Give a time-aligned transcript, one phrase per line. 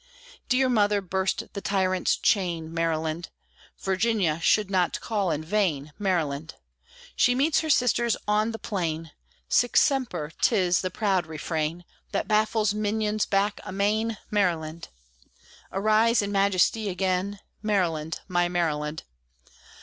[0.49, 3.29] Dear Mother, burst the tyrant's chain, Maryland!
[3.77, 6.55] Virginia should not call in vain, Maryland!
[7.15, 9.11] She meets her sisters on the plain,
[9.47, 14.87] "Sic semper!" 'tis the proud refrain That baffles minions back amain, Maryland!
[15.71, 19.03] Arise in majesty again, Maryland, my Maryland!